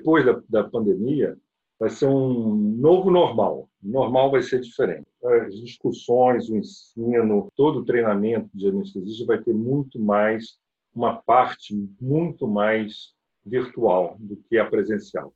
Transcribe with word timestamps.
Depois 0.00 0.24
da, 0.24 0.40
da 0.48 0.64
pandemia, 0.64 1.36
vai 1.78 1.90
ser 1.90 2.06
um 2.06 2.54
novo 2.54 3.10
normal. 3.10 3.68
O 3.84 3.88
normal 3.88 4.30
vai 4.30 4.40
ser 4.40 4.60
diferente. 4.60 5.06
As 5.22 5.54
discussões, 5.60 6.48
o 6.48 6.56
ensino, 6.56 7.48
todo 7.54 7.80
o 7.80 7.84
treinamento 7.84 8.48
de 8.54 8.66
anestesista 8.66 9.26
vai 9.26 9.42
ter 9.42 9.52
muito 9.52 10.00
mais 10.00 10.58
uma 10.94 11.16
parte 11.16 11.74
muito 12.00 12.48
mais 12.48 13.12
virtual 13.44 14.16
do 14.18 14.36
que 14.36 14.56
a 14.56 14.64
presencial. 14.64 15.34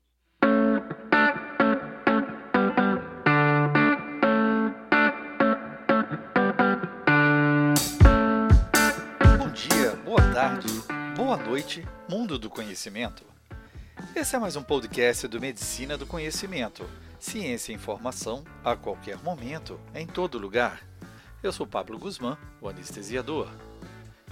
Bom 9.38 9.50
dia, 9.52 9.90
boa 10.06 10.32
tarde, 10.32 10.68
boa 11.14 11.36
noite, 11.36 11.82
mundo 12.08 12.38
do 12.38 12.48
conhecimento. 12.48 13.33
Esse 14.14 14.34
é 14.34 14.38
mais 14.38 14.56
um 14.56 14.62
podcast 14.62 15.28
do 15.28 15.40
Medicina 15.40 15.96
do 15.96 16.04
Conhecimento. 16.04 16.84
Ciência 17.18 17.70
e 17.70 17.76
informação 17.76 18.44
a 18.64 18.74
qualquer 18.74 19.16
momento, 19.22 19.78
em 19.94 20.04
todo 20.04 20.38
lugar. 20.38 20.82
Eu 21.42 21.52
sou 21.52 21.66
Pablo 21.66 21.96
Guzmán, 21.96 22.36
o 22.60 22.68
anestesiador. 22.68 23.48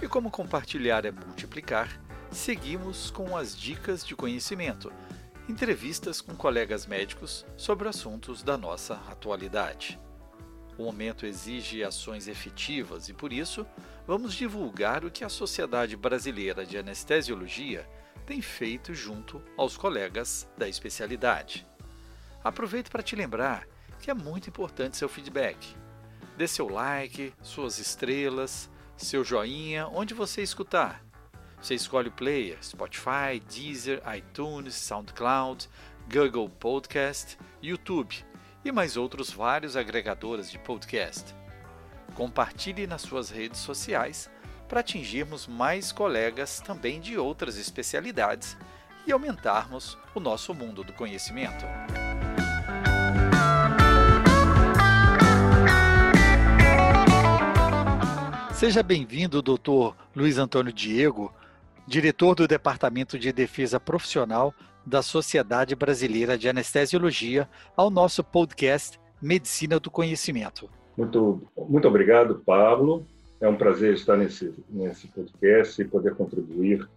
E 0.01 0.07
como 0.07 0.29
compartilhar 0.29 1.05
é 1.05 1.11
multiplicar, 1.11 1.89
seguimos 2.29 3.09
com 3.09 3.37
as 3.37 3.57
dicas 3.57 4.05
de 4.05 4.15
conhecimento, 4.15 4.91
entrevistas 5.47 6.19
com 6.19 6.35
colegas 6.35 6.85
médicos 6.85 7.45
sobre 7.55 7.87
assuntos 7.87 8.43
da 8.43 8.57
nossa 8.57 8.95
atualidade. 9.09 9.97
O 10.77 10.83
momento 10.83 11.25
exige 11.25 11.83
ações 11.83 12.27
efetivas 12.27 13.07
e, 13.07 13.13
por 13.13 13.31
isso, 13.31 13.65
vamos 14.05 14.33
divulgar 14.33 15.05
o 15.05 15.11
que 15.11 15.23
a 15.23 15.29
Sociedade 15.29 15.95
Brasileira 15.95 16.65
de 16.65 16.77
Anestesiologia 16.77 17.87
tem 18.25 18.41
feito 18.41 18.93
junto 18.93 19.41
aos 19.57 19.77
colegas 19.77 20.49
da 20.57 20.67
especialidade. 20.67 21.65
Aproveito 22.43 22.89
para 22.89 23.03
te 23.03 23.15
lembrar 23.15 23.67
que 23.99 24.11
é 24.11 24.13
muito 24.13 24.49
importante 24.49 24.97
seu 24.97 25.07
feedback. 25.07 25.75
Dê 26.37 26.47
seu 26.47 26.67
like, 26.67 27.33
suas 27.41 27.79
estrelas, 27.79 28.69
seu 28.97 29.23
joinha, 29.23 29.87
onde 29.87 30.13
você 30.13 30.41
escutar. 30.41 31.03
Você 31.61 31.75
escolhe 31.75 32.09
o 32.09 32.11
player: 32.11 32.57
Spotify, 32.61 33.39
Deezer, 33.47 34.01
iTunes, 34.15 34.75
SoundCloud, 34.75 35.69
Google 36.11 36.49
Podcast, 36.49 37.37
YouTube 37.61 38.25
e 38.65 38.71
mais 38.71 38.97
outros 38.97 39.31
vários 39.31 39.77
agregadores 39.77 40.51
de 40.51 40.59
podcast. 40.59 41.33
Compartilhe 42.15 42.85
nas 42.85 43.01
suas 43.01 43.29
redes 43.29 43.59
sociais 43.59 44.29
para 44.73 44.79
atingirmos 44.79 45.45
mais 45.45 45.91
colegas 45.91 46.59
também 46.59 46.99
de 46.99 47.15
outras 47.15 47.59
especialidades 47.59 48.57
e 49.05 49.11
aumentarmos 49.11 49.95
o 50.15 50.19
nosso 50.19 50.51
mundo 50.51 50.83
do 50.83 50.91
conhecimento. 50.91 51.63
Seja 58.55 58.81
bem-vindo, 58.81 59.43
Dr. 59.43 59.93
Luiz 60.15 60.39
Antônio 60.39 60.73
Diego, 60.73 61.31
diretor 61.85 62.33
do 62.33 62.47
Departamento 62.47 63.19
de 63.19 63.31
Defesa 63.31 63.79
Profissional 63.79 64.55
da 64.83 65.03
Sociedade 65.03 65.75
Brasileira 65.75 66.35
de 66.35 66.49
Anestesiologia, 66.49 67.47
ao 67.77 67.91
nosso 67.91 68.23
podcast 68.23 68.99
Medicina 69.21 69.79
do 69.79 69.91
Conhecimento. 69.91 70.67
Muito, 70.97 71.43
muito 71.55 71.87
obrigado, 71.87 72.41
Pablo. 72.43 73.05
É 73.43 73.47
um 73.49 73.57
prazer 73.57 73.93
estar 73.93 74.15
nesse, 74.15 74.53
nesse 74.69 75.05
podcast 75.09 75.81
e 75.81 75.85
poder 75.85 76.15
contribuir 76.15 76.89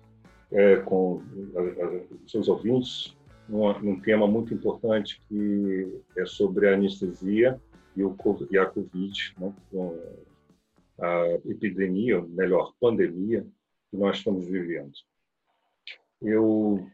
é, 0.53 0.77
com 0.77 1.21
os 2.25 2.31
seus 2.31 2.47
ouvintes 2.47 3.17
num, 3.49 3.99
tema 3.99 4.29
muito 4.29 4.55
importante 4.55 5.21
que 5.29 6.01
é 6.17 6.25
sobre 6.25 6.69
a 6.69 6.75
anestesia 6.75 7.61
e, 7.97 8.05
o, 8.05 8.17
e 8.49 8.57
a 8.57 8.65
Covid, 8.65 9.35
né, 9.41 9.53
a 11.01 11.27
epidemia, 11.47 12.21
ou 12.21 12.29
melhor, 12.29 12.75
pandemia 12.81 13.45
que 13.91 13.97
nós 13.97 14.19
estamos 14.19 14.47
vivendo. 14.47 14.93
Eu 16.23 16.87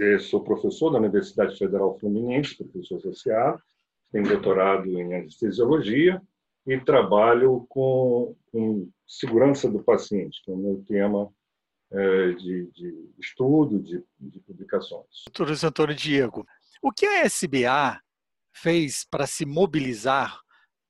é, 0.00 0.18
sou 0.18 0.42
professor 0.42 0.88
da 0.88 0.98
Universidade 0.98 1.58
Federal 1.58 1.98
Fluminense, 1.98 2.56
professor 2.56 2.96
associado, 2.96 3.60
tenho 4.10 4.26
doutorado 4.26 4.88
em 4.88 5.14
anestesiologia 5.14 6.22
e 6.68 6.78
trabalho 6.78 7.66
com, 7.68 8.36
com 8.52 8.88
segurança 9.06 9.70
do 9.70 9.82
paciente, 9.82 10.42
que 10.44 10.50
é 10.50 10.54
o 10.54 10.58
meu 10.58 10.84
tema 10.86 11.30
é, 11.90 12.32
de, 12.32 12.66
de, 12.72 13.10
estudo, 13.18 13.80
de, 13.80 14.04
de 14.20 14.40
publicações. 14.40 15.24
Doutor 15.34 15.66
Antônio 15.66 15.94
Diego, 15.94 16.46
o 16.82 16.92
que 16.92 17.06
a 17.06 17.24
SBA 17.24 17.98
fez 18.52 19.04
para 19.10 19.26
se 19.26 19.46
mobilizar 19.46 20.38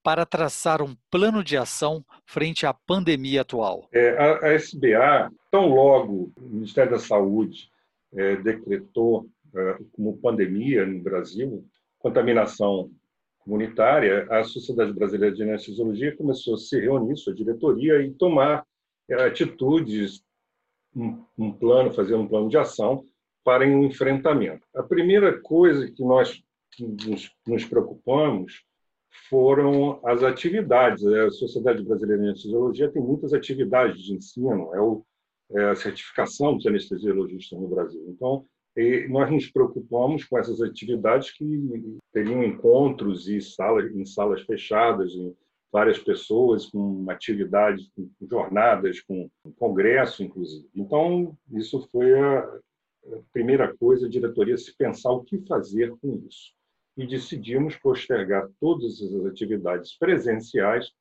para 0.03 0.25
traçar 0.25 0.81
um 0.81 0.97
plano 1.11 1.45
de 1.45 1.57
ação 1.57 2.05
frente 2.25 2.65
à 2.65 2.73
pandemia 2.73 3.43
atual? 3.43 3.89
É, 3.93 4.17
a, 4.17 4.47
a, 4.47 4.55
SBA, 4.55 5.31
tão 5.51 5.69
logo 5.69 6.33
o 6.37 6.43
Ministério 6.43 6.93
da 6.93 6.99
Saúde 6.99 7.71
é, 8.15 8.37
decretou 8.37 9.29
é, 9.55 9.79
como 9.93 10.19
pandemia 10.19 10.87
no 10.87 11.01
Brasil 11.01 11.65
contaminação 11.99 12.91
comunitária, 13.49 14.27
a 14.31 14.45
Sociedade 14.45 14.93
Brasileira 14.93 15.35
de 15.35 15.43
Anestesiologia 15.43 16.15
começou 16.15 16.55
a 16.55 16.59
se 16.59 16.79
reunir, 16.79 17.17
sua 17.17 17.35
diretoria, 17.35 18.03
e 18.03 18.13
tomar 18.13 18.63
é, 19.09 19.15
atitudes, 19.25 20.23
um, 20.95 21.25
um 21.39 21.51
plano, 21.51 21.91
fazer 21.91 22.15
um 22.15 22.29
plano 22.29 22.51
de 22.51 22.59
ação 22.59 23.07
para 23.43 23.67
um 23.67 23.85
enfrentamento. 23.85 24.67
A 24.77 24.83
primeira 24.83 25.41
coisa 25.41 25.91
que 25.91 26.05
nós 26.05 26.43
nos, 26.79 27.31
nos 27.47 27.65
preocupamos 27.65 28.63
foram 29.31 29.99
as 30.05 30.23
atividades. 30.23 31.07
A 31.07 31.31
Sociedade 31.31 31.83
Brasileira 31.83 32.23
de 32.23 32.29
Anestesiologia 32.29 32.91
tem 32.91 33.03
muitas 33.03 33.33
atividades 33.33 34.03
de 34.03 34.15
ensino, 34.15 34.75
é, 34.75 34.81
o, 34.81 35.03
é 35.53 35.71
a 35.71 35.75
certificação 35.75 36.55
dos 36.55 36.67
anestesiologistas 36.67 37.59
no 37.59 37.69
Brasil. 37.69 38.05
Então, 38.09 38.45
e 38.79 39.09
nós 39.09 39.29
nos 39.29 39.51
preocupamos 39.51 40.25
com 40.25 40.39
essas 40.39 40.63
atividades 40.63 41.33
que 41.33 41.99
teriam 42.13 42.45
encontros 42.45 43.29
e 43.29 43.41
salas, 43.41 43.93
em 43.93 44.07
salas 44.07 44.43
fechadas, 44.43 45.13
em 45.15 45.35
várias 45.73 45.99
pessoas, 45.99 46.67
com 46.67 47.05
atividades, 47.11 47.91
com 47.97 48.09
jornadas, 48.31 49.01
com 49.01 49.29
congresso, 49.57 50.23
inclusive. 50.23 50.69
Então, 50.77 51.37
isso 51.53 51.89
foi 51.91 52.21
a 52.21 52.61
primeira 53.33 53.77
coisa, 53.77 54.07
a 54.07 54.11
diretoria 54.11 54.57
se 54.57 54.73
pensar 54.77 55.11
o 55.11 55.25
que 55.25 55.45
fazer 55.47 55.91
com 56.01 56.23
isso. 56.29 56.53
E 56.97 57.05
decidimos 57.05 57.75
postergar 57.75 58.49
todas 58.61 59.03
as 59.03 59.27
atividades 59.27 59.99
presenciais 59.99 60.93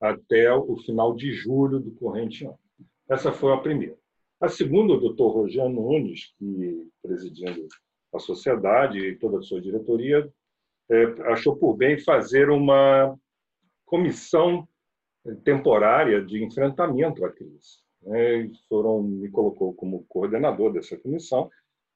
até 0.00 0.50
o 0.54 0.74
final 0.78 1.14
de 1.14 1.32
julho 1.32 1.80
do 1.80 1.90
corrente 1.90 2.46
ano. 2.46 2.58
Essa 3.06 3.30
foi 3.30 3.52
a 3.52 3.58
primeira. 3.58 3.96
A 4.40 4.48
segunda, 4.48 4.92
o 4.92 5.00
doutor 5.00 5.28
Rogério 5.28 5.70
Nunes, 5.70 6.34
que 6.38 6.88
presidindo 7.02 7.66
a 8.14 8.18
sociedade 8.18 8.98
e 8.98 9.16
toda 9.16 9.38
a 9.38 9.42
sua 9.42 9.60
diretoria, 9.60 10.30
é, 10.90 11.04
achou 11.32 11.56
por 11.56 11.74
bem 11.74 11.98
fazer 11.98 12.50
uma 12.50 13.18
comissão 13.84 14.68
temporária 15.42 16.22
de 16.22 16.44
enfrentamento 16.44 17.24
à 17.24 17.32
crise. 17.32 17.82
Né? 18.02 18.50
Foram 18.68 19.02
me 19.02 19.30
colocou 19.30 19.74
como 19.74 20.04
coordenador 20.08 20.72
dessa 20.72 20.96
comissão 20.98 21.50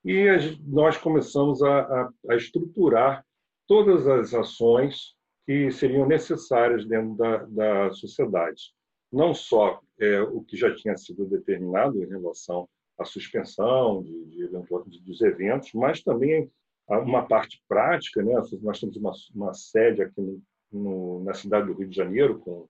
e 0.04 0.26
nós 0.66 0.96
começamos 0.96 1.62
a, 1.62 1.80
a, 1.80 2.12
a 2.30 2.36
estruturar 2.36 3.24
todas 3.66 4.08
as 4.08 4.32
ações 4.34 5.14
que 5.46 5.70
seriam 5.70 6.06
necessárias 6.06 6.86
dentro 6.86 7.14
da, 7.16 7.36
da 7.44 7.92
sociedade 7.92 8.72
não 9.12 9.34
só 9.34 9.80
é, 10.00 10.20
o 10.22 10.42
que 10.42 10.56
já 10.56 10.74
tinha 10.74 10.96
sido 10.96 11.26
determinado 11.26 12.02
em 12.02 12.08
relação 12.08 12.68
à 12.98 13.04
suspensão 13.04 14.02
de, 14.02 14.24
de, 14.26 15.00
dos 15.02 15.20
eventos, 15.20 15.72
mas 15.74 16.02
também 16.02 16.50
uma 16.88 17.26
parte 17.26 17.62
prática. 17.68 18.22
Né? 18.22 18.34
Nós 18.62 18.80
temos 18.80 18.96
uma, 18.96 19.12
uma 19.34 19.54
sede 19.54 20.02
aqui 20.02 20.20
no, 20.20 20.42
no, 20.72 21.24
na 21.24 21.34
cidade 21.34 21.66
do 21.66 21.74
Rio 21.74 21.88
de 21.88 21.96
Janeiro 21.96 22.38
com, 22.40 22.66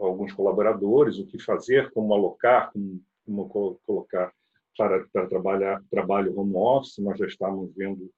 alguns 0.00 0.32
colaboradores, 0.32 1.18
o 1.18 1.26
que 1.26 1.38
fazer, 1.38 1.90
como 1.92 2.12
alocar, 2.12 2.72
como, 2.72 3.00
como 3.24 3.80
colocar 3.86 4.32
para, 4.76 5.06
para 5.12 5.26
trabalhar 5.26 5.82
trabalho 5.90 6.38
home 6.38 6.54
office, 6.56 6.98
nós 6.98 7.18
já 7.18 7.26
estamos 7.26 7.72
vendo 7.74 8.10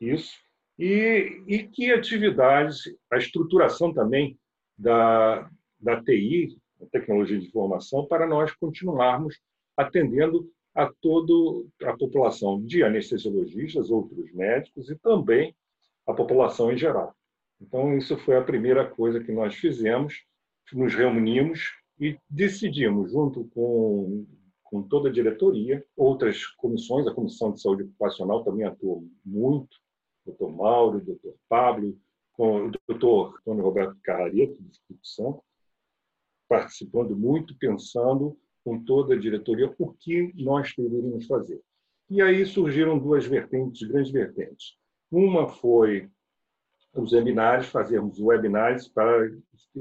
isso. 0.00 0.36
E, 0.78 1.42
e 1.46 1.68
que 1.68 1.92
atividades, 1.92 2.82
a 3.10 3.18
estruturação 3.18 3.92
também 3.92 4.38
da, 4.78 5.50
da 5.78 6.02
TI, 6.02 6.56
tecnologia 6.90 7.38
de 7.38 7.46
informação, 7.46 8.06
para 8.06 8.26
nós 8.26 8.52
continuarmos 8.54 9.38
atendendo 9.76 10.50
a 10.74 10.90
toda 11.00 11.68
a 11.84 11.96
população 11.96 12.62
de 12.62 12.82
anestesiologistas, 12.82 13.90
outros 13.90 14.32
médicos 14.32 14.88
e 14.90 14.96
também 14.96 15.54
a 16.06 16.14
população 16.14 16.72
em 16.72 16.76
geral. 16.76 17.14
Então, 17.60 17.96
isso 17.96 18.16
foi 18.18 18.36
a 18.36 18.42
primeira 18.42 18.88
coisa 18.88 19.22
que 19.22 19.30
nós 19.30 19.54
fizemos, 19.54 20.14
nos 20.72 20.94
reunimos 20.94 21.60
e 22.00 22.18
decidimos, 22.28 23.12
junto 23.12 23.44
com, 23.54 24.26
com 24.64 24.82
toda 24.82 25.08
a 25.08 25.12
diretoria, 25.12 25.84
outras 25.96 26.46
comissões, 26.46 27.06
a 27.06 27.14
Comissão 27.14 27.52
de 27.52 27.60
Saúde 27.60 27.84
Ocupacional 27.84 28.42
também 28.42 28.66
atuou 28.66 29.06
muito, 29.24 29.76
doutor 30.24 30.50
Mauro, 30.50 31.04
doutor 31.04 31.34
Pablo, 31.48 31.96
com 32.32 32.66
o 32.66 32.72
doutor 32.88 33.38
Antônio 33.40 33.62
Roberto 33.62 33.96
Carrareto, 34.02 34.60
do 34.60 34.70
Espírito 34.70 35.06
Santo, 35.06 35.42
participando 36.52 37.16
muito, 37.16 37.56
pensando 37.56 38.36
com 38.62 38.84
toda 38.84 39.14
a 39.14 39.18
diretoria 39.18 39.74
o 39.78 39.90
que 39.94 40.30
nós 40.34 40.70
deveríamos 40.76 41.26
fazer. 41.26 41.58
E 42.10 42.20
aí 42.20 42.44
surgiram 42.44 42.98
duas 42.98 43.24
vertentes, 43.24 43.88
grandes 43.88 44.12
vertentes. 44.12 44.76
Uma 45.10 45.48
foi 45.48 46.10
os 46.94 47.14
webinários, 47.14 47.68
fazermos 47.68 48.20
webinários 48.20 48.86
para 48.86 49.32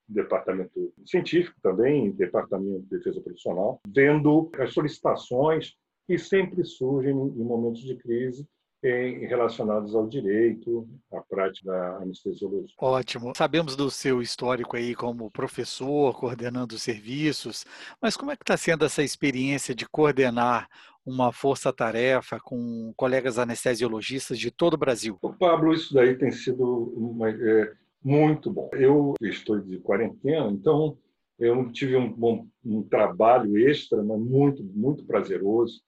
departamento 0.09 0.93
científico 1.05 1.57
também, 1.63 2.13
departamento 2.13 2.83
de 2.83 2.99
defesa 2.99 3.21
profissional, 3.21 3.81
vendo 3.89 4.51
as 4.59 4.73
solicitações 4.73 5.75
que 6.07 6.17
sempre 6.19 6.65
surgem 6.65 7.13
em 7.13 7.45
momentos 7.45 7.83
de 7.83 7.97
crise 7.97 8.47
em, 8.83 9.27
relacionados 9.27 9.95
ao 9.95 10.07
direito, 10.07 10.89
à 11.13 11.21
prática 11.21 11.71
da 11.71 11.97
anestesiologia. 11.97 12.75
Ótimo. 12.79 13.33
Sabemos 13.37 13.75
do 13.75 13.91
seu 13.91 14.23
histórico 14.23 14.77
aí 14.77 14.95
como 14.95 15.31
professor, 15.31 16.15
coordenando 16.17 16.79
serviços, 16.79 17.65
mas 18.01 18.17
como 18.17 18.31
é 18.31 18.37
que 18.37 18.43
está 18.43 18.57
sendo 18.57 18.85
essa 18.85 19.03
experiência 19.03 19.75
de 19.75 19.89
coordenar 19.89 20.69
uma 21.05 21.33
força-tarefa 21.33 22.39
com 22.41 22.93
colegas 22.97 23.39
anestesiologistas 23.39 24.39
de 24.39 24.51
todo 24.51 24.75
o 24.75 24.79
Brasil? 24.79 25.19
O 25.23 25.33
Pablo, 25.33 25.73
isso 25.73 25.95
daí 25.95 26.17
tem 26.17 26.33
sido 26.33 26.93
uma, 26.97 27.31
é, 27.31 27.73
muito 28.07 28.53
bom. 28.53 28.71
Eu 28.73 29.15
estou 29.21 29.59
de 29.59 29.81
quarentena, 29.81 30.49
então 30.53 30.97
eu 31.41 31.73
tive 31.73 31.97
um, 31.97 32.09
bom, 32.13 32.47
um 32.65 32.81
trabalho 32.81 33.59
extra, 33.59 34.01
mas 34.01 34.21
muito, 34.21 34.63
muito 34.63 35.05
prazeroso. 35.05 35.83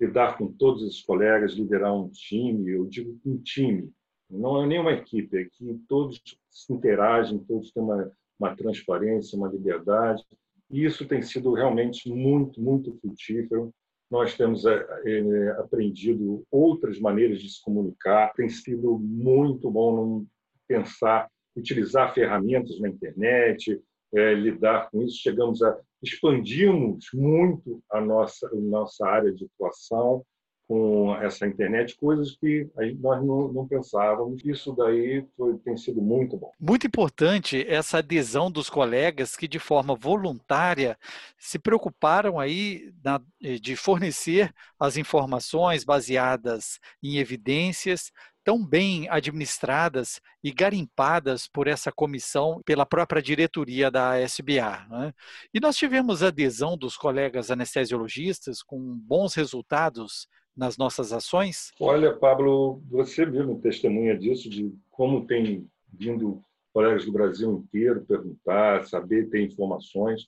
Lidar 0.00 0.36
com 0.36 0.52
todos 0.52 0.82
os 0.82 1.00
colegas, 1.02 1.52
liderar 1.52 1.94
um 1.94 2.08
time, 2.08 2.72
eu 2.72 2.84
digo 2.86 3.16
um 3.24 3.38
time, 3.38 3.88
não 4.28 4.60
é 4.60 4.66
nem 4.66 4.80
uma 4.80 4.92
equipe, 4.92 5.38
é 5.38 5.44
que 5.44 5.80
todos 5.88 6.20
se 6.50 6.72
interagem, 6.72 7.38
todos 7.38 7.70
têm 7.70 7.80
uma, 7.80 8.10
uma 8.36 8.56
transparência, 8.56 9.38
uma 9.38 9.48
liberdade, 9.48 10.24
e 10.68 10.84
isso 10.84 11.06
tem 11.06 11.22
sido 11.22 11.52
realmente 11.52 12.08
muito, 12.08 12.60
muito 12.60 12.92
frutífero. 12.98 13.72
Nós 14.10 14.36
temos 14.36 14.64
é, 14.66 15.50
aprendido 15.60 16.44
outras 16.50 16.98
maneiras 16.98 17.40
de 17.40 17.48
se 17.48 17.62
comunicar, 17.62 18.32
tem 18.32 18.48
sido 18.48 18.98
muito 18.98 19.70
bom 19.70 20.26
pensar 20.66 21.30
utilizar 21.56 22.14
ferramentas 22.14 22.78
na 22.80 22.88
internet, 22.88 23.80
é, 24.14 24.34
lidar 24.34 24.90
com 24.90 25.02
isso. 25.02 25.18
Chegamos 25.18 25.62
a 25.62 25.78
expandimos 26.02 27.06
muito 27.14 27.80
a 27.90 28.00
nossa 28.00 28.46
a 28.48 28.56
nossa 28.56 29.06
área 29.06 29.32
de 29.32 29.44
atuação 29.44 30.24
com 30.72 31.14
essa 31.16 31.46
internet, 31.46 31.96
coisas 31.98 32.34
que 32.36 32.66
nós 32.98 33.22
não, 33.22 33.52
não 33.52 33.68
pensávamos. 33.68 34.42
Isso 34.42 34.72
daí 34.72 35.26
foi, 35.36 35.58
tem 35.58 35.76
sido 35.76 36.00
muito 36.00 36.36
bom. 36.36 36.50
Muito 36.58 36.86
importante 36.86 37.62
essa 37.68 37.98
adesão 37.98 38.50
dos 38.50 38.70
colegas 38.70 39.36
que, 39.36 39.46
de 39.46 39.58
forma 39.58 39.94
voluntária, 39.94 40.96
se 41.36 41.58
preocuparam 41.58 42.40
aí 42.40 42.90
na, 43.04 43.20
de 43.60 43.76
fornecer 43.76 44.50
as 44.78 44.96
informações 44.96 45.84
baseadas 45.84 46.78
em 47.02 47.18
evidências, 47.18 48.10
tão 48.44 48.64
bem 48.64 49.08
administradas 49.08 50.20
e 50.42 50.50
garimpadas 50.52 51.46
por 51.46 51.66
essa 51.66 51.92
comissão, 51.92 52.60
pela 52.64 52.84
própria 52.84 53.22
diretoria 53.22 53.90
da 53.90 54.18
SBA. 54.20 54.86
Né? 54.90 55.12
E 55.54 55.60
nós 55.60 55.76
tivemos 55.76 56.22
adesão 56.22 56.76
dos 56.76 56.96
colegas 56.96 57.50
anestesiologistas 57.50 58.62
com 58.62 58.78
bons 58.78 59.34
resultados 59.34 60.26
nas 60.56 60.76
nossas 60.76 61.12
ações? 61.12 61.72
Olha, 61.80 62.14
Pablo, 62.14 62.82
você 62.90 63.24
mesmo 63.24 63.60
testemunha 63.60 64.18
disso, 64.18 64.50
de 64.50 64.72
como 64.90 65.26
tem 65.26 65.66
vindo 65.92 66.42
colegas 66.72 67.04
do 67.04 67.12
Brasil 67.12 67.52
inteiro 67.52 68.04
perguntar, 68.04 68.84
saber, 68.84 69.28
ter 69.28 69.42
informações. 69.42 70.26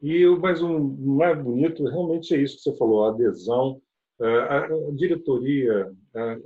E 0.00 0.26
o 0.26 0.40
mais 0.40 0.60
bonito 1.42 1.84
realmente 1.84 2.34
é 2.34 2.38
isso 2.38 2.56
que 2.56 2.62
você 2.62 2.76
falou, 2.76 3.04
a 3.04 3.10
adesão 3.10 3.80
a, 4.20 4.68
diretoria, 4.92 5.92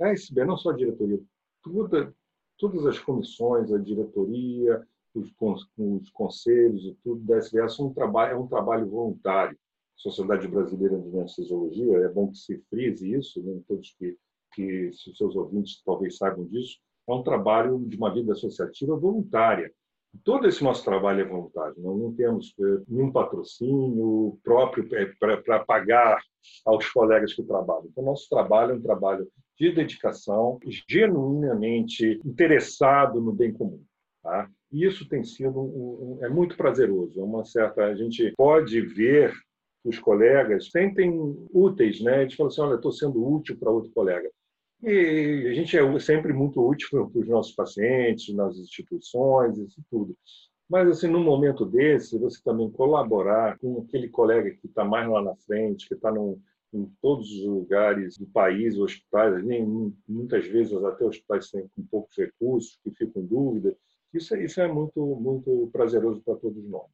a 0.01 0.09
SB, 0.09 0.45
não 0.45 0.57
só 0.57 0.71
a 0.71 0.75
diretoria, 0.75 1.19
toda, 1.63 2.13
todas 2.57 2.85
as 2.85 2.99
comissões, 2.99 3.71
a 3.71 3.77
diretoria, 3.77 4.85
os, 5.13 5.33
os 5.77 6.09
conselhos 6.11 6.85
e 6.85 6.93
tudo 7.03 7.21
da 7.21 7.37
SBA 7.37 7.67
são 7.69 7.87
um 7.87 7.93
trabalho, 7.93 8.33
é 8.33 8.37
um 8.37 8.47
trabalho 8.47 8.87
voluntário. 8.87 9.57
Sociedade 9.95 10.47
Brasileira 10.47 10.99
de 10.99 11.09
Anestesiologia, 11.09 11.97
é 11.97 12.09
bom 12.09 12.31
que 12.31 12.37
se 12.37 12.59
frise 12.69 13.11
isso, 13.15 13.41
né? 13.41 13.59
todos 13.67 13.95
que, 13.97 14.15
que 14.53 14.91
se 14.93 15.15
seus 15.15 15.35
ouvintes 15.35 15.81
talvez 15.83 16.17
saibam 16.17 16.45
disso, 16.45 16.77
é 17.07 17.13
um 17.13 17.23
trabalho 17.23 17.79
de 17.79 17.97
uma 17.97 18.13
vida 18.13 18.33
associativa 18.33 18.95
voluntária. 18.95 19.73
Todo 20.23 20.47
esse 20.47 20.63
nosso 20.63 20.83
trabalho 20.83 21.21
é 21.21 21.25
voluntário, 21.25 21.75
nós 21.77 21.99
não 21.99 22.13
temos 22.13 22.53
eh, 22.59 22.81
nenhum 22.87 23.11
patrocínio 23.11 24.37
próprio 24.43 24.87
para 25.19 25.63
pagar 25.63 26.19
aos 26.65 26.89
colegas 26.89 27.33
que 27.33 27.43
trabalham. 27.43 27.87
Então, 27.91 28.03
nosso 28.03 28.27
trabalho 28.29 28.71
é 28.71 28.75
um 28.75 28.81
trabalho 28.81 29.27
de 29.57 29.71
dedicação, 29.71 30.59
genuinamente 30.89 32.19
interessado 32.25 33.21
no 33.21 33.31
bem 33.31 33.51
comum. 33.51 33.83
Tá? 34.23 34.49
E 34.71 34.85
isso 34.85 35.07
tem 35.07 35.23
sido 35.23 35.59
um, 35.59 36.19
um, 36.19 36.25
é 36.25 36.29
muito 36.29 36.57
prazeroso. 36.57 37.19
É 37.19 37.23
uma 37.23 37.45
certa 37.45 37.85
a 37.85 37.95
gente 37.95 38.33
pode 38.35 38.81
ver 38.81 39.33
os 39.83 39.97
colegas 39.99 40.69
sentem 40.69 41.11
úteis, 41.53 42.01
né? 42.01 42.15
A 42.15 42.21
gente 42.23 42.35
fala 42.35 42.49
assim, 42.49 42.61
olha, 42.61 42.75
estou 42.75 42.91
sendo 42.91 43.25
útil 43.25 43.57
para 43.57 43.71
outro 43.71 43.91
colega. 43.91 44.29
E 44.83 45.47
a 45.49 45.53
gente 45.53 45.75
é 45.77 45.99
sempre 45.99 46.31
muito 46.33 46.65
útil 46.65 47.09
para 47.09 47.19
os 47.21 47.27
nossos 47.27 47.53
pacientes, 47.55 48.33
nas 48.35 48.57
instituições, 48.57 49.57
isso 49.57 49.81
tudo. 49.89 50.15
Mas, 50.69 50.89
assim, 50.89 51.07
num 51.07 51.23
momento 51.23 51.65
desse, 51.65 52.19
você 52.19 52.41
também 52.43 52.69
colaborar 52.69 53.57
com 53.57 53.79
aquele 53.79 54.09
colega 54.09 54.51
que 54.51 54.67
está 54.67 54.83
mais 54.83 55.09
lá 55.09 55.21
na 55.21 55.35
frente, 55.37 55.87
que 55.87 55.93
está 55.93 56.11
em 56.73 56.85
todos 57.01 57.31
os 57.31 57.45
lugares 57.45 58.17
do 58.17 58.25
país, 58.27 58.77
hospitais, 58.77 59.43
nem, 59.43 59.93
muitas 60.07 60.45
vezes 60.45 60.73
até 60.83 61.05
hospitais 61.05 61.49
com 61.49 61.83
poucos 61.89 62.15
recursos, 62.17 62.77
que 62.83 62.91
ficam 62.91 63.21
em 63.21 63.25
dúvida, 63.25 63.75
Isso, 64.13 64.35
é, 64.35 64.43
isso 64.43 64.59
é 64.61 64.67
muito, 64.67 65.03
muito 65.15 65.69
prazeroso 65.71 66.21
para 66.21 66.35
todos 66.35 66.63
nós 66.67 66.91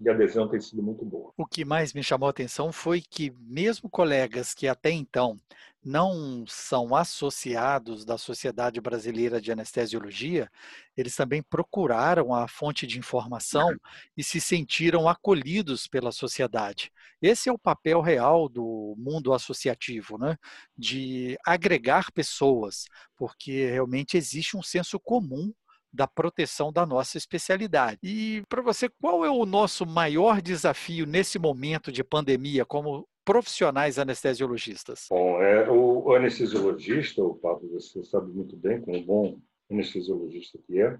e 0.00 0.08
a 0.08 0.12
adesão 0.12 0.48
tem 0.48 0.60
sido 0.60 0.82
muito 0.82 1.04
boa. 1.04 1.32
O 1.36 1.46
que 1.46 1.64
mais 1.64 1.92
me 1.92 2.02
chamou 2.02 2.26
a 2.26 2.30
atenção 2.30 2.72
foi 2.72 3.02
que, 3.02 3.30
mesmo 3.38 3.88
colegas 3.88 4.54
que 4.54 4.66
até 4.66 4.90
então 4.90 5.38
não 5.82 6.44
são 6.46 6.94
associados 6.94 8.04
da 8.04 8.18
Sociedade 8.18 8.80
Brasileira 8.80 9.40
de 9.40 9.50
Anestesiologia, 9.50 10.50
eles 10.96 11.16
também 11.16 11.42
procuraram 11.42 12.34
a 12.34 12.46
fonte 12.46 12.86
de 12.86 12.98
informação 12.98 13.74
e 14.16 14.22
se 14.22 14.40
sentiram 14.40 15.08
acolhidos 15.08 15.86
pela 15.86 16.12
sociedade. 16.12 16.90
Esse 17.22 17.48
é 17.48 17.52
o 17.52 17.58
papel 17.58 18.00
real 18.00 18.48
do 18.48 18.94
mundo 18.98 19.32
associativo, 19.32 20.18
né? 20.18 20.36
de 20.76 21.38
agregar 21.46 22.12
pessoas, 22.12 22.84
porque 23.16 23.66
realmente 23.70 24.16
existe 24.16 24.56
um 24.56 24.62
senso 24.62 25.00
comum 25.00 25.52
da 25.92 26.06
proteção 26.06 26.72
da 26.72 26.86
nossa 26.86 27.18
especialidade. 27.18 27.98
E 28.02 28.42
para 28.48 28.62
você, 28.62 28.88
qual 28.88 29.24
é 29.24 29.30
o 29.30 29.44
nosso 29.44 29.84
maior 29.84 30.40
desafio 30.40 31.04
nesse 31.04 31.38
momento 31.38 31.90
de 31.90 32.04
pandemia 32.04 32.64
como 32.64 33.08
profissionais 33.30 33.96
anestesiologistas? 33.96 35.06
Bom, 35.08 35.40
é, 35.40 35.70
o 35.70 36.12
anestesiologista, 36.14 37.22
o 37.22 37.36
Pablo, 37.36 37.68
você 37.70 38.02
sabe 38.02 38.32
muito 38.32 38.56
bem, 38.56 38.80
como 38.80 39.00
bom 39.04 39.38
anestesiologista 39.70 40.58
que 40.66 40.80
é, 40.80 40.98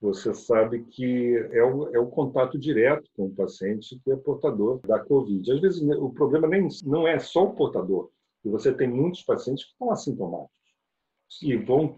você 0.00 0.34
sabe 0.34 0.82
que 0.82 1.36
é 1.52 1.62
o, 1.62 1.94
é 1.94 2.00
o, 2.00 2.08
contato 2.08 2.58
direto 2.58 3.08
com 3.14 3.26
o 3.26 3.34
paciente 3.34 3.96
que 4.02 4.10
é 4.10 4.16
portador 4.16 4.80
da 4.84 4.98
Covid. 4.98 5.52
Às 5.52 5.60
vezes, 5.60 5.82
o 5.82 6.10
problema 6.10 6.48
nem, 6.48 6.66
não 6.84 7.06
é 7.06 7.20
só 7.20 7.44
o 7.44 7.54
portador, 7.54 8.10
e 8.44 8.48
você 8.48 8.74
tem 8.74 8.88
muitos 8.88 9.22
pacientes 9.22 9.64
que 9.64 9.70
estão 9.70 9.92
assintomáticos 9.92 10.50
e 11.40 11.56
vão 11.56 11.96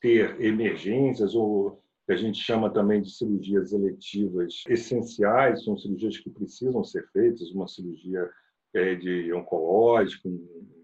ter 0.00 0.40
emergências 0.40 1.34
ou 1.34 1.82
que 2.06 2.12
a 2.12 2.16
gente 2.16 2.38
chama 2.38 2.70
também 2.70 3.02
de 3.02 3.10
cirurgias 3.10 3.72
eletivas 3.72 4.62
essenciais, 4.68 5.64
são 5.64 5.76
cirurgias 5.76 6.18
que 6.18 6.30
precisam 6.30 6.84
ser 6.84 7.04
feitas, 7.12 7.50
uma 7.50 7.66
cirurgia 7.66 8.30
de 8.72 9.32
oncológica, 9.32 10.28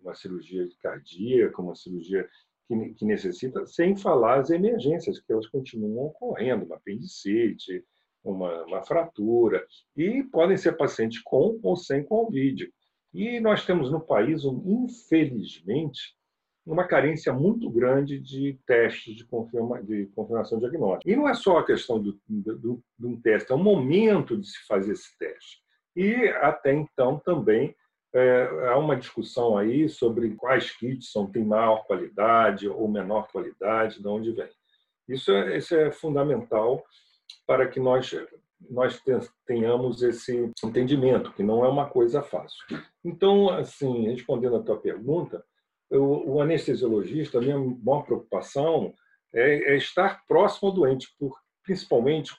uma 0.02 0.14
cirurgia 0.14 0.66
cardíaca, 0.82 1.62
uma 1.62 1.74
cirurgia 1.74 2.28
que, 2.66 2.94
que, 2.94 3.04
necessita, 3.04 3.66
sem 3.66 3.96
falar 3.96 4.40
as 4.40 4.50
emergências, 4.50 5.20
que 5.20 5.32
elas 5.32 5.46
continuam 5.46 6.06
ocorrendo, 6.06 6.64
uma 6.64 6.76
apendicite, 6.76 7.84
uma, 8.22 8.64
uma 8.64 8.82
fratura, 8.82 9.66
e 9.96 10.22
podem 10.24 10.56
ser 10.56 10.76
pacientes 10.76 11.20
com 11.22 11.58
ou 11.62 11.76
sem 11.76 12.04
Covid. 12.04 12.70
E 13.14 13.40
nós 13.40 13.64
temos 13.64 13.90
no 13.90 14.00
país, 14.00 14.42
infelizmente, 14.44 16.14
uma 16.66 16.86
carência 16.86 17.32
muito 17.32 17.70
grande 17.70 18.18
de 18.20 18.58
testes 18.66 19.16
de, 19.16 19.24
confirma, 19.24 19.82
de 19.82 20.06
confirmação 20.14 20.58
diagnóstica. 20.58 21.10
E 21.10 21.16
não 21.16 21.26
é 21.26 21.32
só 21.32 21.58
a 21.58 21.64
questão 21.64 21.98
do, 21.98 22.20
do, 22.28 22.82
de 22.98 23.06
um 23.06 23.18
teste, 23.18 23.50
é 23.50 23.54
o 23.54 23.58
momento 23.58 24.36
de 24.36 24.46
se 24.46 24.66
fazer 24.66 24.92
esse 24.92 25.16
teste. 25.16 25.62
E 25.96 26.28
até 26.40 26.72
então 26.72 27.18
também 27.18 27.74
é, 28.14 28.68
há 28.68 28.78
uma 28.78 28.96
discussão 28.96 29.56
aí 29.56 29.88
sobre 29.88 30.34
quais 30.34 30.70
kits 30.70 31.10
são, 31.12 31.30
têm 31.30 31.44
maior 31.44 31.84
qualidade 31.84 32.68
ou 32.68 32.88
menor 32.88 33.28
qualidade, 33.28 34.00
de 34.00 34.08
onde 34.08 34.32
vem. 34.32 34.48
Isso 35.08 35.32
é, 35.32 35.56
isso 35.56 35.74
é 35.74 35.90
fundamental 35.90 36.84
para 37.46 37.66
que 37.68 37.80
nós 37.80 38.12
nós 38.68 39.00
tenhamos 39.46 40.02
esse 40.02 40.52
entendimento, 40.64 41.32
que 41.32 41.42
não 41.42 41.64
é 41.64 41.68
uma 41.68 41.88
coisa 41.88 42.22
fácil. 42.22 42.58
Então, 43.04 43.48
assim, 43.50 44.08
respondendo 44.10 44.56
a 44.56 44.62
tua 44.62 44.76
pergunta, 44.76 45.44
o, 45.90 46.34
o 46.34 46.40
anestesiologista, 46.40 47.38
a 47.38 47.40
minha 47.40 47.58
maior 47.58 48.02
preocupação 48.02 48.92
é, 49.32 49.74
é 49.74 49.76
estar 49.76 50.24
próximo 50.26 50.68
ao 50.68 50.74
doente, 50.74 51.08
por, 51.18 51.38
principalmente 51.62 52.34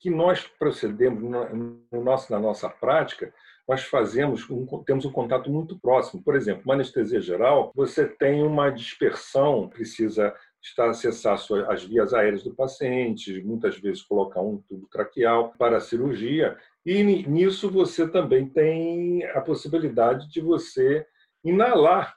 que 0.00 0.08
nós 0.08 0.46
procedemos 0.58 1.22
no 1.22 2.02
nosso, 2.02 2.32
na 2.32 2.40
nossa 2.40 2.68
prática, 2.70 3.32
nós 3.68 3.84
fazemos 3.84 4.48
um, 4.50 4.66
temos 4.82 5.04
um 5.04 5.12
contato 5.12 5.50
muito 5.50 5.78
próximo. 5.78 6.22
Por 6.24 6.34
exemplo, 6.34 6.62
uma 6.64 6.74
anestesia 6.74 7.20
geral, 7.20 7.70
você 7.74 8.08
tem 8.08 8.42
uma 8.42 8.70
dispersão, 8.70 9.68
precisa 9.68 10.34
estar 10.62 10.90
acessar 10.90 11.38
as 11.68 11.84
vias 11.84 12.12
aéreas 12.12 12.42
do 12.42 12.54
paciente, 12.54 13.42
muitas 13.42 13.78
vezes 13.78 14.02
colocar 14.02 14.40
um 14.40 14.58
tubo 14.68 14.88
traqueal 14.90 15.54
para 15.58 15.76
a 15.76 15.80
cirurgia, 15.80 16.56
e 16.84 17.02
nisso 17.02 17.70
você 17.70 18.08
também 18.08 18.48
tem 18.48 19.24
a 19.26 19.40
possibilidade 19.40 20.30
de 20.30 20.40
você 20.40 21.06
inalar 21.44 22.16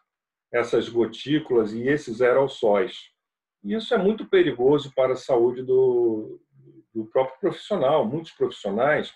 essas 0.52 0.88
gotículas 0.88 1.74
e 1.74 1.88
esses 1.88 2.22
aerossóis. 2.22 3.12
E 3.64 3.74
isso 3.74 3.94
é 3.94 3.98
muito 3.98 4.26
perigoso 4.26 4.92
para 4.96 5.14
a 5.14 5.18
saúde 5.18 5.64
do, 5.64 6.40
do 6.94 7.06
próprio 7.06 7.40
profissional. 7.40 8.06
Muitos 8.06 8.32
profissionais 8.32 9.14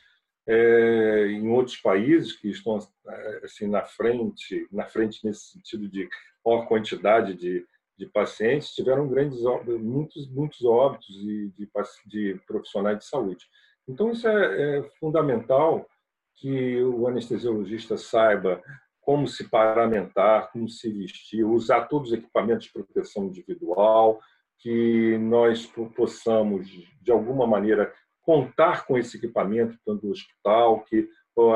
é, 0.47 1.27
em 1.27 1.49
outros 1.49 1.77
países 1.77 2.33
que 2.33 2.49
estão 2.49 2.79
assim 3.43 3.67
na 3.67 3.83
frente, 3.83 4.67
na 4.71 4.85
frente 4.85 5.25
nesse 5.25 5.51
sentido 5.51 5.89
de 5.89 6.07
maior 6.45 6.65
quantidade 6.67 7.33
de, 7.33 7.65
de 7.97 8.05
pacientes, 8.07 8.73
tiveram 8.73 9.07
grandes 9.07 9.39
muitos 9.79 10.29
muitos 10.29 10.63
óbitos 10.63 11.13
de, 11.15 11.49
de, 11.49 11.69
de 12.05 12.41
profissionais 12.47 12.99
de 12.99 13.05
saúde. 13.05 13.45
Então 13.87 14.11
isso 14.11 14.27
é, 14.27 14.79
é 14.79 14.83
fundamental 14.99 15.85
que 16.35 16.81
o 16.83 17.07
anestesiologista 17.07 17.97
saiba 17.97 18.61
como 19.01 19.27
se 19.27 19.49
paramentar, 19.49 20.51
como 20.51 20.67
se 20.67 20.91
vestir, 20.91 21.43
usar 21.43 21.87
todos 21.87 22.11
os 22.11 22.17
equipamentos 22.17 22.65
de 22.65 22.73
proteção 22.73 23.25
individual, 23.25 24.19
que 24.59 25.17
nós 25.19 25.65
possamos, 25.95 26.67
de 27.01 27.11
alguma 27.11 27.45
maneira, 27.45 27.93
contar 28.21 28.85
com 28.85 28.97
esse 28.97 29.17
equipamento 29.17 29.77
tanto 29.85 30.07
do 30.07 30.11
hospital, 30.11 30.83
que 30.83 31.07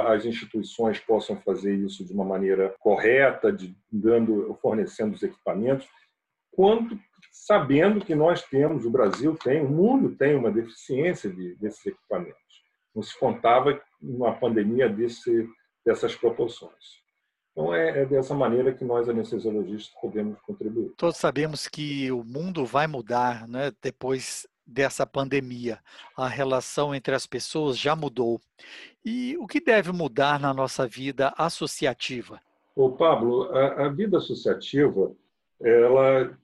as 0.08 0.25
instituições 0.25 1.00
possam 1.00 1.36
fazer 1.41 1.75
isso 1.75 2.05
de 2.05 2.13
uma 2.13 2.24
maneira 2.24 2.75
correta, 2.79 3.51
de, 3.51 3.75
dando, 3.91 4.53
fornecendo 4.62 5.15
os 5.15 5.24
equipamentos, 5.24 5.88
quanto 6.51 6.98
sabendo 7.31 8.05
que 8.05 8.13
nós 8.13 8.43
temos, 8.43 8.86
o 8.86 8.91
Brasil 8.91 9.36
tem, 9.36 9.62
o 9.62 9.70
mundo 9.70 10.15
tem 10.15 10.36
uma 10.36 10.51
deficiência 10.51 11.29
de, 11.29 11.55
desses 11.55 11.86
equipamentos. 11.86 12.62
Não 12.93 13.01
se 13.01 13.17
contava 13.20 13.81
uma 14.01 14.34
pandemia 14.34 14.88
desse, 14.88 15.50
dessas 15.86 16.15
proporções. 16.15 17.01
Então, 17.51 17.74
é, 17.74 18.01
é, 18.01 18.05
dessa 18.05 18.34
maneira 18.34 18.74
que 18.74 18.86
nós, 18.86 19.10
anestesiologistas, 19.10 19.93
podemos 20.00 20.39
contribuir. 20.41 20.93
Todos 20.98 21.17
sabemos 21.17 21.67
que 21.67 22.12
o 22.12 22.24
mundo 22.24 22.65
vai 22.65 22.88
mudar 22.88 23.48
né, 23.48 23.72
depois 23.81 24.48
dessa 24.65 25.05
pandemia. 25.05 25.79
A 26.15 26.27
relação 26.27 26.96
entre 26.96 27.13
as 27.13 27.27
pessoas 27.27 27.77
já 27.77 27.96
mudou. 27.96 28.39
E 29.03 29.36
o 29.38 29.48
que 29.48 29.60
deve 29.60 29.91
mudar 29.91 30.39
na 30.39 30.53
nossa 30.53 30.88
vida 30.88 31.34
associativa? 31.38 32.39
Ô, 32.74 32.91
Pablo, 32.91 33.51
a, 33.51 33.88
a 33.88 33.89
vida 33.89 34.17
associativa, 34.17 35.12
ela, 35.62 36.38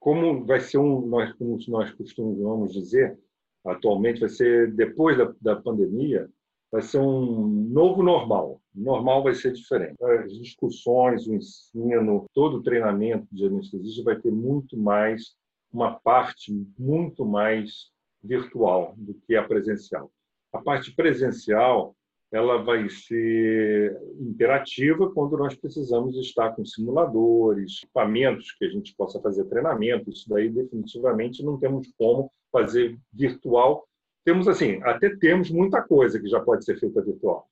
como 0.00 0.46
vai 0.46 0.60
ser 0.60 0.78
um, 0.78 1.06
nós, 1.06 1.32
como 1.34 1.58
nós 1.68 1.90
costumamos 1.92 2.72
dizer, 2.72 3.18
atualmente 3.66 4.20
vai 4.20 4.30
ser 4.30 4.72
depois 4.72 5.18
da, 5.18 5.34
da 5.40 5.56
pandemia, 5.56 6.28
vai 6.72 6.80
ser 6.80 6.98
um 6.98 7.46
novo 7.70 8.02
normal. 8.02 8.60
Normal 8.74 9.22
vai 9.22 9.34
ser 9.34 9.52
diferente. 9.52 10.02
As 10.02 10.32
discussões, 10.32 11.26
o 11.26 11.34
ensino, 11.34 12.26
todo 12.34 12.56
o 12.56 12.62
treinamento 12.62 13.26
de 13.30 13.46
anestesista 13.46 14.02
vai 14.02 14.20
ter 14.20 14.32
muito 14.32 14.76
mais 14.76 15.36
uma 15.72 15.94
parte 15.94 16.52
muito 16.78 17.24
mais 17.24 17.90
virtual 18.22 18.94
do 18.96 19.14
que 19.14 19.36
a 19.36 19.44
presencial. 19.44 20.10
A 20.52 20.58
parte 20.58 20.94
presencial 20.94 21.94
ela 22.32 22.62
vai 22.62 22.88
ser 22.88 23.96
imperativa 24.18 25.08
quando 25.12 25.36
nós 25.36 25.54
precisamos 25.54 26.16
estar 26.16 26.50
com 26.50 26.64
simuladores, 26.64 27.80
equipamentos 27.84 28.50
que 28.52 28.64
a 28.64 28.70
gente 28.70 28.94
possa 28.96 29.20
fazer 29.20 29.44
treinamento. 29.44 30.10
Isso 30.10 30.28
daí 30.28 30.48
definitivamente 30.48 31.44
não 31.44 31.58
temos 31.58 31.92
como 31.96 32.32
fazer 32.50 32.98
virtual 33.12 33.86
temos 34.24 34.48
assim, 34.48 34.80
até 34.82 35.14
temos 35.14 35.50
muita 35.50 35.82
coisa 35.82 36.18
que 36.18 36.26
já 36.26 36.40
pode 36.40 36.64
ser 36.64 36.80
feita 36.80 37.02
virtual. 37.02 37.46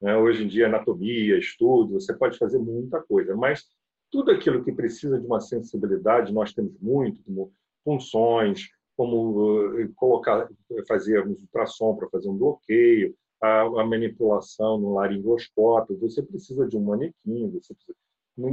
Né? 0.00 0.16
Hoje 0.16 0.44
em 0.44 0.48
dia, 0.48 0.66
anatomia, 0.66 1.38
estudo, 1.38 2.00
você 2.00 2.14
pode 2.14 2.38
fazer 2.38 2.58
muita 2.58 3.02
coisa, 3.02 3.36
mas 3.36 3.64
tudo 4.10 4.30
aquilo 4.30 4.64
que 4.64 4.72
precisa 4.72 5.20
de 5.20 5.26
uma 5.26 5.40
sensibilidade, 5.40 6.32
nós 6.32 6.52
temos 6.52 6.78
muito, 6.80 7.22
como 7.24 7.52
funções, 7.84 8.68
como 8.96 9.78
eh, 9.78 9.88
colocar, 9.94 10.48
fazermos 10.86 11.40
ultrassom 11.40 11.96
para 11.96 12.08
fazer 12.08 12.28
um 12.28 12.36
bloqueio, 12.36 13.14
a, 13.42 13.62
a 13.62 13.86
manipulação 13.86 14.78
no 14.78 14.94
laringoscópio, 14.94 15.98
você 15.98 16.22
precisa 16.22 16.66
de 16.66 16.76
um 16.76 16.82
manequim, 16.82 17.50
você 17.50 17.72
precisa 17.74 17.96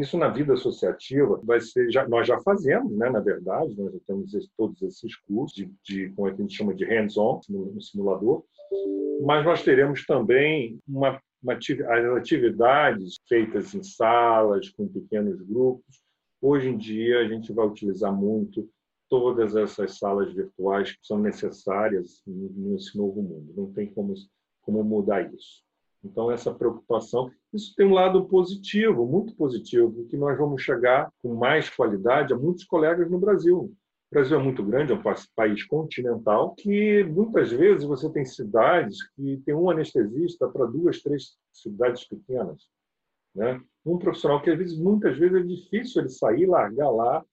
isso 0.01 0.18
na 0.18 0.27
vida 0.27 0.54
associativa 0.54 1.39
vai 1.44 1.62
ser, 1.62 1.89
já, 1.92 2.08
nós 2.08 2.27
já 2.27 2.39
fazemos, 2.42 2.92
né, 2.98 3.10
na 3.10 3.20
verdade, 3.20 3.75
nós 3.77 3.94
já 3.94 4.00
temos 4.06 4.34
esse, 4.34 4.50
todos 4.58 4.82
esses 4.82 5.16
cursos 5.16 5.56
de, 5.56 5.72
de 5.84 6.10
como 6.10 6.27
é 6.27 6.32
a 6.32 6.36
gente 6.36 6.56
chama 6.56 6.74
de 6.74 6.84
hands-on 6.84 7.39
no 7.50 7.82
simulador, 7.82 8.44
mas 9.24 9.46
nós 9.46 9.63
teremos 9.63 10.06
também 10.06 10.80
uma 10.88 11.22
as 11.48 12.06
atividades 12.17 13.20
feitas 13.27 13.74
em 13.74 13.84
salas 13.84 14.70
com 14.70 14.88
pequenos 14.88 15.41
grupos. 15.41 16.01
Hoje 16.41 16.70
em 16.70 16.77
dia 16.77 17.20
a 17.20 17.27
gente 17.27 17.51
vai 17.51 17.65
utilizar 17.65 18.13
muito 18.13 18.70
todas 19.10 19.56
essas 19.56 19.98
salas 19.98 20.34
virtuais 20.34 20.91
que 20.91 21.06
são 21.06 21.20
necessárias 21.20 22.22
nesse 22.25 22.98
novo 22.98 23.22
mundo. 23.22 23.53
Não 23.56 23.72
tem 23.72 23.88
como, 23.88 24.13
como 24.62 24.84
mudar 24.84 25.34
isso. 25.34 25.63
Então, 26.03 26.32
essa 26.32 26.53
preocupação, 26.53 27.32
isso 27.53 27.74
tem 27.75 27.86
um 27.86 27.94
lado 27.94 28.25
positivo, 28.25 29.06
muito 29.06 29.36
positivo, 29.36 30.06
que 30.08 30.15
nós 30.15 30.38
vamos 30.38 30.62
chegar 30.62 31.12
com 31.22 31.36
mais 31.36 31.70
qualidade 31.70 32.34
a 32.34 32.38
muitos 32.38 32.63
colegas 32.65 33.10
no 33.10 33.20
Brasil. 33.20 33.74
Brasil 34.17 34.39
é 34.39 34.41
muito 34.41 34.63
grande, 34.63 34.91
é 34.91 34.95
um 34.95 35.01
país 35.36 35.63
continental, 35.65 36.55
que 36.55 37.03
muitas 37.03 37.51
vezes 37.51 37.83
você 37.83 38.12
tem 38.12 38.25
cidades 38.25 39.07
que 39.09 39.38
tem 39.45 39.53
um 39.53 39.69
anestesista 39.69 40.47
para 40.47 40.65
duas, 40.65 41.03
três 41.03 41.38
cidades 41.53 42.03
pequenas. 42.07 42.63
Né? 43.36 43.62
Um 43.86 44.00
profissional 44.00 44.41
que, 44.41 44.50
às 44.50 44.57
vezes, 44.57 44.75
muitas 44.75 45.15
vezes 45.19 45.38
é 45.38 45.43
difícil 45.43 46.01
ele 46.01 46.09
sair, 46.09 46.47
largar 46.47 46.89
lá, 46.89 47.24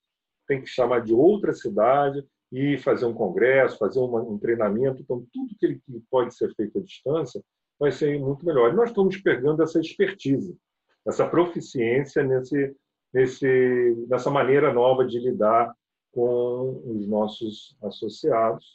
tem 0.47 0.61
que 0.61 0.67
chamar 0.67 1.01
de 1.01 1.11
outra 1.11 1.53
cidade 1.53 2.23
e 2.51 2.77
fazer 2.77 3.07
um 3.07 3.15
congresso, 3.15 3.79
fazer 3.79 3.99
um 3.99 4.37
treinamento. 4.37 5.01
Então, 5.01 5.25
tudo 5.33 5.55
que, 5.59 5.65
ele, 5.65 5.81
pode 6.11 6.35
ser 6.35 6.53
feito 6.53 6.77
à 6.77 6.83
distância 6.83 7.41
vai 7.79 7.91
ser 7.91 8.19
muito 8.19 8.45
melhor. 8.45 8.71
E 8.71 8.75
nós 8.75 8.89
estamos 8.89 9.17
pegando 9.17 9.63
essa 9.63 9.79
expertise, 9.79 10.55
essa 11.03 11.27
proficiência 11.27 12.21
nesse, 12.21 12.75
nesse, 13.11 14.05
nessa 14.07 14.29
maneira 14.29 14.71
nova 14.71 15.03
de 15.03 15.17
lidar 15.17 15.73
com 16.15 16.81
os 16.85 17.05
nossos 17.05 17.75
associados, 17.83 18.73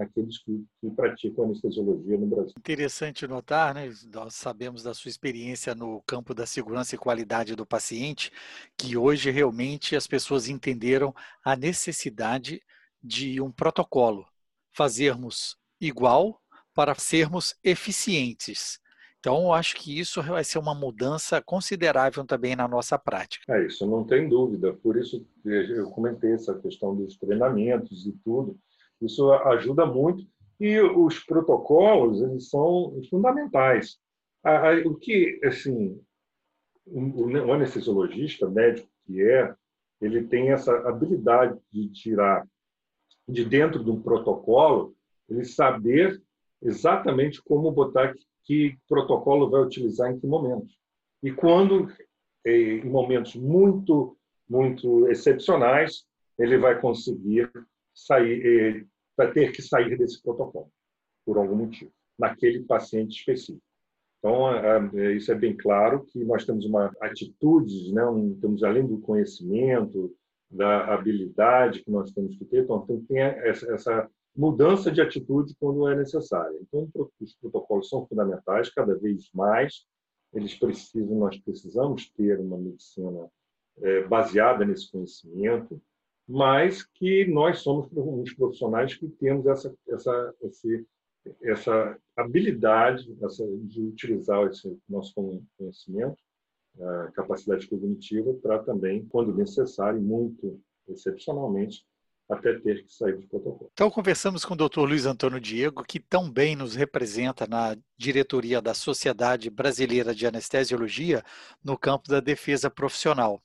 aqueles 0.00 0.42
que, 0.42 0.66
que, 0.80 0.90
praticam 0.90 1.44
anestesiologia 1.44 2.18
no 2.18 2.26
Brasil. 2.26 2.52
Interessante 2.58 3.28
notar, 3.28 3.72
né? 3.72 3.88
nós 4.12 4.34
sabemos 4.34 4.82
da 4.82 4.92
sua 4.92 5.08
experiência 5.08 5.72
no 5.72 6.02
campo 6.02 6.34
da 6.34 6.44
segurança 6.44 6.96
e 6.96 6.98
qualidade 6.98 7.54
do 7.54 7.64
paciente, 7.64 8.32
que 8.76 8.96
hoje 8.96 9.30
realmente 9.30 9.94
as 9.94 10.08
pessoas 10.08 10.48
entenderam 10.48 11.14
a 11.44 11.54
necessidade 11.54 12.60
de 13.00 13.40
um 13.40 13.52
protocolo, 13.52 14.26
fazermos 14.72 15.56
igual 15.80 16.42
para 16.74 16.96
sermos 16.96 17.54
eficientes. 17.62 18.80
Então, 19.20 19.42
eu 19.42 19.52
acho 19.52 19.76
que 19.76 20.00
isso 20.00 20.22
vai 20.22 20.42
ser 20.42 20.58
uma 20.58 20.74
mudança 20.74 21.42
considerável 21.42 22.24
também 22.24 22.56
na 22.56 22.66
nossa 22.66 22.98
prática. 22.98 23.54
É 23.54 23.66
isso, 23.66 23.86
não 23.86 24.02
tem 24.02 24.26
dúvida. 24.28 24.72
Por 24.72 24.96
isso 24.96 25.24
eu 25.44 25.90
comentei 25.90 26.32
essa 26.32 26.58
questão 26.58 26.96
dos 26.96 27.18
treinamentos 27.18 28.06
e 28.06 28.12
tudo. 28.24 28.58
Isso 29.00 29.30
ajuda 29.30 29.84
muito 29.84 30.26
e 30.58 30.80
os 30.80 31.18
protocolos 31.20 32.22
eles 32.22 32.48
são 32.48 32.98
fundamentais. 33.10 33.98
O 34.86 34.94
que, 34.94 35.38
assim, 35.44 36.00
o 36.86 37.52
anestesiologista 37.52 38.48
médico 38.48 38.88
que 39.04 39.22
é, 39.22 39.54
ele 40.00 40.24
tem 40.24 40.50
essa 40.50 40.74
habilidade 40.88 41.58
de 41.70 41.88
tirar 41.90 42.48
de 43.28 43.44
dentro 43.44 43.84
de 43.84 43.90
um 43.90 44.00
protocolo, 44.00 44.94
ele 45.28 45.44
saber 45.44 46.20
exatamente 46.62 47.42
como 47.42 47.70
botar 47.70 48.14
que 48.44 48.76
protocolo 48.88 49.48
vai 49.50 49.62
utilizar 49.62 50.10
em 50.10 50.18
que 50.18 50.26
momento. 50.26 50.74
E 51.22 51.30
quando, 51.30 51.88
em 52.44 52.84
momentos 52.88 53.36
muito, 53.36 54.16
muito 54.48 55.08
excepcionais, 55.08 56.04
ele 56.38 56.58
vai 56.58 56.80
conseguir 56.80 57.50
sair, 57.94 58.86
vai 59.16 59.30
ter 59.32 59.52
que 59.52 59.60
sair 59.60 59.96
desse 59.96 60.22
protocolo, 60.22 60.70
por 61.24 61.36
algum 61.36 61.56
motivo, 61.56 61.92
naquele 62.18 62.64
paciente 62.64 63.18
específico. 63.18 63.62
Então, 64.18 64.48
isso 65.14 65.32
é 65.32 65.34
bem 65.34 65.56
claro 65.56 66.04
que 66.04 66.22
nós 66.24 66.44
temos 66.44 66.64
uma 66.66 66.92
atitude, 67.00 67.92
né? 67.92 68.02
temos 68.40 68.62
além 68.62 68.86
do 68.86 69.00
conhecimento, 69.00 70.14
da 70.50 70.92
habilidade 70.92 71.82
que 71.84 71.90
nós 71.90 72.10
temos 72.12 72.36
que 72.36 72.44
ter, 72.44 72.64
então 72.64 72.84
tem 73.08 73.18
essa 73.18 74.10
mudança 74.36 74.90
de 74.90 75.00
atitude 75.00 75.54
quando 75.58 75.88
é 75.88 75.96
necessária. 75.96 76.56
Então, 76.60 76.88
os 77.20 77.34
protocolos 77.34 77.88
são 77.88 78.06
fundamentais, 78.06 78.70
cada 78.70 78.94
vez 78.96 79.30
mais 79.34 79.84
eles 80.32 80.54
precisam, 80.54 81.18
nós 81.18 81.36
precisamos 81.38 82.08
ter 82.10 82.38
uma 82.38 82.56
medicina 82.56 83.28
é, 83.82 84.04
baseada 84.04 84.64
nesse 84.64 84.90
conhecimento, 84.90 85.80
mas 86.28 86.84
que 86.84 87.26
nós 87.26 87.58
somos 87.58 87.88
uns 87.92 88.32
profissionais 88.34 88.94
que 88.94 89.08
temos 89.08 89.46
essa 89.46 89.74
essa 89.88 90.34
esse, 90.42 90.86
essa 91.42 91.98
habilidade 92.16 93.12
essa, 93.22 93.44
de 93.64 93.82
utilizar 93.82 94.46
esse 94.46 94.78
nosso 94.88 95.12
conhecimento, 95.58 96.16
capacidade 97.14 97.66
cognitiva 97.66 98.32
para 98.34 98.60
também, 98.60 99.04
quando 99.06 99.34
necessário, 99.34 100.00
muito 100.00 100.60
excepcionalmente, 100.88 101.84
até 102.30 102.54
ter 102.60 102.84
que 102.84 102.92
sair 102.92 103.16
do 103.16 103.26
protocolo. 103.26 103.70
Então, 103.72 103.90
conversamos 103.90 104.44
com 104.44 104.54
o 104.54 104.56
Dr. 104.56 104.80
Luiz 104.80 105.04
Antônio 105.04 105.40
Diego, 105.40 105.82
que 105.82 105.98
tão 105.98 106.30
bem 106.30 106.54
nos 106.54 106.74
representa 106.74 107.46
na 107.46 107.76
diretoria 107.98 108.62
da 108.62 108.72
Sociedade 108.72 109.50
Brasileira 109.50 110.14
de 110.14 110.26
Anestesiologia 110.26 111.22
no 111.62 111.76
campo 111.76 112.08
da 112.08 112.20
defesa 112.20 112.70
profissional. 112.70 113.42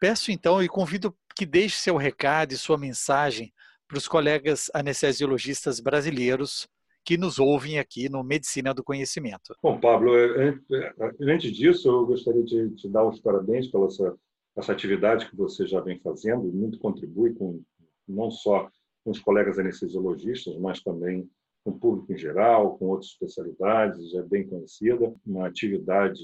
Peço 0.00 0.30
então 0.30 0.62
e 0.62 0.68
convido 0.68 1.14
que 1.34 1.44
deixe 1.44 1.76
seu 1.76 1.96
recado 1.96 2.52
e 2.52 2.56
sua 2.56 2.78
mensagem 2.78 3.52
para 3.88 3.98
os 3.98 4.06
colegas 4.06 4.70
anestesiologistas 4.72 5.80
brasileiros 5.80 6.68
que 7.04 7.18
nos 7.18 7.38
ouvem 7.38 7.78
aqui 7.78 8.08
no 8.08 8.24
Medicina 8.24 8.72
do 8.72 8.82
Conhecimento. 8.82 9.54
Bom, 9.62 9.78
Pablo, 9.78 10.16
é, 10.16 10.48
é, 10.48 10.94
antes 11.20 11.52
disso, 11.52 11.88
eu 11.88 12.06
gostaria 12.06 12.42
de 12.42 12.70
te 12.76 12.88
dar 12.88 13.06
os 13.06 13.20
parabéns 13.20 13.66
pela 13.68 13.86
essa, 13.86 14.14
essa 14.56 14.72
atividade 14.72 15.28
que 15.28 15.36
você 15.36 15.66
já 15.66 15.80
vem 15.80 15.98
fazendo, 16.00 16.44
muito 16.44 16.78
contribui 16.78 17.34
com 17.34 17.62
não 18.06 18.30
só 18.30 18.70
com 19.04 19.10
os 19.10 19.20
colegas 19.20 19.58
anestesiologistas, 19.58 20.56
mas 20.58 20.82
também 20.82 21.28
com 21.64 21.70
o 21.70 21.78
público 21.78 22.12
em 22.12 22.18
geral, 22.18 22.76
com 22.78 22.86
outras 22.86 23.10
especialidades, 23.10 24.14
é 24.14 24.22
bem 24.22 24.46
conhecida, 24.46 25.14
uma 25.26 25.46
atividade 25.46 26.22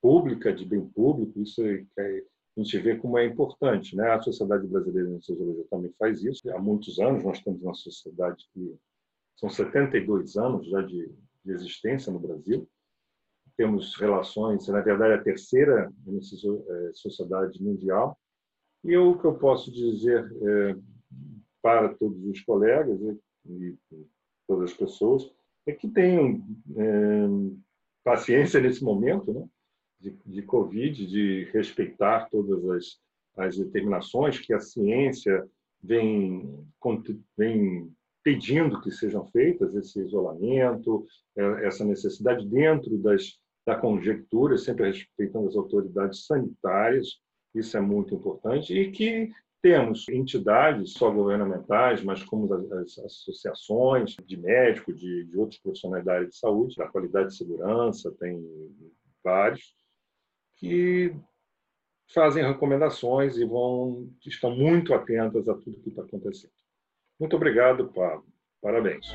pública, 0.00 0.52
de 0.52 0.64
bem 0.64 0.84
público, 0.86 1.40
isso 1.40 1.62
é, 1.62 1.84
é, 1.98 2.22
a 2.56 2.60
gente 2.60 2.78
vê 2.78 2.96
como 2.96 3.18
é 3.18 3.24
importante. 3.24 3.94
Né? 3.94 4.08
A 4.10 4.20
Sociedade 4.20 4.66
Brasileira 4.66 5.08
de 5.08 5.14
Anestesiologia 5.14 5.64
também 5.70 5.92
faz 5.98 6.22
isso. 6.24 6.50
Há 6.50 6.58
muitos 6.58 6.98
anos 6.98 7.22
nós 7.22 7.40
temos 7.40 7.62
uma 7.62 7.74
sociedade 7.74 8.44
que 8.52 8.74
são 9.36 9.48
72 9.48 10.36
anos 10.36 10.66
já 10.66 10.82
de, 10.82 11.12
de 11.44 11.52
existência 11.52 12.12
no 12.12 12.18
Brasil. 12.18 12.68
Temos 13.56 13.94
relações, 13.96 14.66
na 14.68 14.80
verdade, 14.80 15.14
a 15.14 15.22
terceira 15.22 15.92
é, 16.06 16.90
sociedade 16.94 17.62
mundial. 17.62 18.18
E 18.84 18.96
o 18.96 19.18
que 19.18 19.24
eu 19.24 19.34
posso 19.34 19.70
dizer 19.70 20.28
é, 20.42 20.76
para 21.68 21.90
todos 21.90 22.24
os 22.24 22.40
colegas 22.40 22.98
e, 23.46 23.76
todas 24.46 24.70
as 24.70 24.76
pessoas 24.76 25.30
é 25.66 25.72
que 25.72 25.86
tenham 25.86 26.42
é, 26.74 27.26
paciência 28.02 28.58
nesse 28.58 28.82
momento 28.82 29.34
né, 29.34 29.46
de, 30.00 30.16
de 30.24 30.40
Covid, 30.40 31.06
de 31.06 31.44
respeitar 31.52 32.26
todas 32.30 32.64
as, 32.70 32.98
as 33.36 33.58
determinações 33.58 34.38
que 34.38 34.54
a 34.54 34.60
ciência 34.60 35.46
vem, 35.82 36.66
vem 37.36 37.92
pedindo 38.22 38.80
que 38.80 38.90
sejam 38.90 39.26
feitas, 39.26 39.74
esse 39.74 40.00
isolamento, 40.00 41.06
é, 41.36 41.66
essa 41.66 41.84
necessidade 41.84 42.48
dentro 42.48 42.96
das, 42.96 43.38
da 43.66 43.76
conjectura, 43.76 44.56
sempre 44.56 44.86
respeitando 44.86 45.48
as 45.48 45.56
autoridades 45.56 46.24
sanitárias, 46.24 47.18
isso 47.54 47.76
é 47.76 47.80
muito 47.80 48.14
importante, 48.14 48.72
e 48.72 48.90
que 48.90 49.30
temos 49.60 50.08
entidades 50.08 50.92
só 50.92 51.10
governamentais, 51.10 52.02
mas 52.02 52.22
como 52.22 52.52
as, 52.52 52.72
as 52.72 52.98
associações 52.98 54.16
de 54.24 54.36
médicos, 54.36 54.98
de, 54.98 55.24
de, 55.24 55.36
outros 55.36 55.60
profissionais 55.60 56.04
da 56.04 56.14
área 56.14 56.28
de 56.28 56.36
saúde, 56.36 56.76
da 56.76 56.86
qualidade 56.86 57.30
de 57.30 57.36
segurança, 57.36 58.14
tem 58.20 58.40
vários, 59.22 59.74
que 60.56 61.14
fazem 62.12 62.44
recomendações 62.44 63.36
e 63.36 63.44
vão 63.44 64.08
estão 64.24 64.54
muito 64.54 64.94
atentas 64.94 65.48
a 65.48 65.54
tudo 65.54 65.80
que 65.80 65.90
está 65.90 66.02
acontecendo. 66.02 66.52
Muito 67.18 67.36
obrigado, 67.36 67.88
Pablo. 67.92 68.26
Parabéns. 68.62 69.06